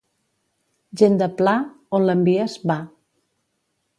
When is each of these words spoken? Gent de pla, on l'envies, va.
Gent 1.01 1.19
de 1.19 1.27
pla, 1.41 1.53
on 1.99 2.09
l'envies, 2.09 2.57
va. 2.73 2.81